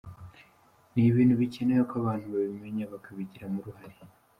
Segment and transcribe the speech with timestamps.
[0.93, 3.97] Ni ibintu bikenewe ko abantu babimenya, bakabigiramo uruhare.